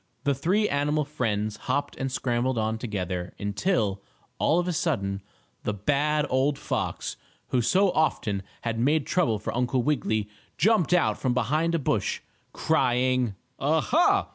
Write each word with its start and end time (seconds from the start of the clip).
The 0.23 0.33
three 0.33 0.67
animal 0.67 1.05
friends 1.05 1.57
hopped 1.69 1.95
and 1.95 2.11
scrambled 2.11 2.57
on 2.57 2.79
together, 2.79 3.35
until, 3.37 4.01
all 4.39 4.57
of 4.57 4.67
a 4.67 4.73
sudden, 4.73 5.21
the 5.63 5.75
bad 5.75 6.25
old 6.27 6.57
fox, 6.57 7.17
who 7.49 7.61
so 7.61 7.91
often 7.91 8.41
had 8.61 8.79
made 8.79 9.05
trouble 9.05 9.37
for 9.37 9.55
Uncle 9.55 9.83
Wiggily, 9.83 10.27
jumped 10.57 10.91
out 10.91 11.19
from 11.19 11.35
behind 11.35 11.75
a 11.75 11.77
bush, 11.77 12.21
crying: 12.51 13.35
"Ah, 13.59 13.79
ha! 13.79 14.27